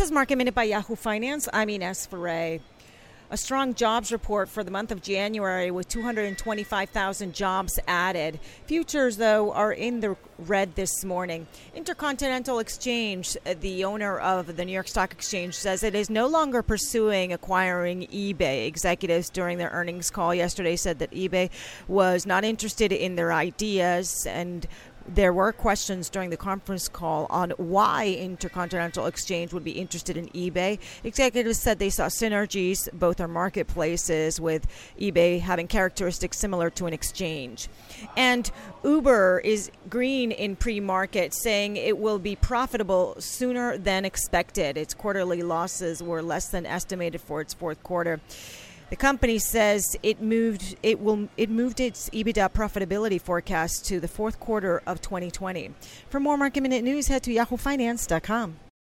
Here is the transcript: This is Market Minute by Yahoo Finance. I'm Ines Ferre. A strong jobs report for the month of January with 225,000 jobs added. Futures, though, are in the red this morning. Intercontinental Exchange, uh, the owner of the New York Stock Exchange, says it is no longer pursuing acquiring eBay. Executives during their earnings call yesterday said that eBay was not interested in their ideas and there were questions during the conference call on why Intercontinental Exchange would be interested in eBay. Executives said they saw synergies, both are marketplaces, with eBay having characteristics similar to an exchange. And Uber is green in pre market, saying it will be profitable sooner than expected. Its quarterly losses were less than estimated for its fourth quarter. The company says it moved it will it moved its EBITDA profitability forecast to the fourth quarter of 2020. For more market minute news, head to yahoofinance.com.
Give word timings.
This 0.00 0.06
is 0.06 0.12
Market 0.12 0.36
Minute 0.36 0.54
by 0.54 0.62
Yahoo 0.62 0.96
Finance. 0.96 1.46
I'm 1.52 1.68
Ines 1.68 2.06
Ferre. 2.06 2.60
A 3.32 3.36
strong 3.36 3.74
jobs 3.74 4.10
report 4.10 4.48
for 4.48 4.64
the 4.64 4.70
month 4.70 4.90
of 4.90 5.02
January 5.02 5.70
with 5.70 5.88
225,000 5.90 7.34
jobs 7.34 7.78
added. 7.86 8.40
Futures, 8.64 9.18
though, 9.18 9.52
are 9.52 9.72
in 9.72 10.00
the 10.00 10.16
red 10.38 10.74
this 10.74 11.04
morning. 11.04 11.46
Intercontinental 11.74 12.60
Exchange, 12.60 13.36
uh, 13.44 13.54
the 13.60 13.84
owner 13.84 14.18
of 14.18 14.56
the 14.56 14.64
New 14.64 14.72
York 14.72 14.88
Stock 14.88 15.12
Exchange, 15.12 15.54
says 15.54 15.82
it 15.82 15.94
is 15.94 16.08
no 16.08 16.26
longer 16.26 16.62
pursuing 16.62 17.32
acquiring 17.32 18.06
eBay. 18.06 18.66
Executives 18.66 19.28
during 19.28 19.58
their 19.58 19.70
earnings 19.70 20.10
call 20.10 20.34
yesterday 20.34 20.76
said 20.76 20.98
that 20.98 21.10
eBay 21.12 21.50
was 21.88 22.24
not 22.24 22.42
interested 22.42 22.90
in 22.90 23.16
their 23.16 23.32
ideas 23.32 24.26
and 24.26 24.66
there 25.08 25.32
were 25.32 25.52
questions 25.52 26.08
during 26.08 26.30
the 26.30 26.36
conference 26.36 26.88
call 26.88 27.26
on 27.30 27.50
why 27.56 28.06
Intercontinental 28.06 29.06
Exchange 29.06 29.52
would 29.52 29.64
be 29.64 29.72
interested 29.72 30.16
in 30.16 30.28
eBay. 30.28 30.78
Executives 31.04 31.58
said 31.58 31.78
they 31.78 31.90
saw 31.90 32.06
synergies, 32.06 32.88
both 32.92 33.20
are 33.20 33.28
marketplaces, 33.28 34.40
with 34.40 34.66
eBay 35.00 35.40
having 35.40 35.66
characteristics 35.66 36.38
similar 36.38 36.70
to 36.70 36.86
an 36.86 36.92
exchange. 36.92 37.68
And 38.16 38.50
Uber 38.84 39.40
is 39.44 39.70
green 39.88 40.32
in 40.32 40.56
pre 40.56 40.80
market, 40.80 41.34
saying 41.34 41.76
it 41.76 41.98
will 41.98 42.18
be 42.18 42.36
profitable 42.36 43.16
sooner 43.18 43.76
than 43.78 44.04
expected. 44.04 44.76
Its 44.76 44.94
quarterly 44.94 45.42
losses 45.42 46.02
were 46.02 46.22
less 46.22 46.48
than 46.48 46.66
estimated 46.66 47.20
for 47.20 47.40
its 47.40 47.54
fourth 47.54 47.82
quarter. 47.82 48.20
The 48.90 48.96
company 48.96 49.38
says 49.38 49.96
it 50.02 50.20
moved 50.20 50.76
it 50.82 51.00
will 51.00 51.28
it 51.36 51.48
moved 51.48 51.78
its 51.78 52.10
EBITDA 52.10 52.52
profitability 52.52 53.20
forecast 53.20 53.86
to 53.86 54.00
the 54.00 54.08
fourth 54.08 54.40
quarter 54.40 54.82
of 54.84 55.00
2020. 55.00 55.72
For 56.08 56.18
more 56.18 56.36
market 56.36 56.62
minute 56.62 56.82
news, 56.82 57.06
head 57.06 57.22
to 57.22 57.30
yahoofinance.com. 57.30 58.56